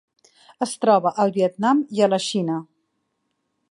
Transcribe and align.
Es 0.65 0.73
troba 0.85 1.13
al 1.25 1.35
Vietnam 1.37 1.85
i 1.99 2.11
la 2.15 2.23
Xina. 2.31 2.61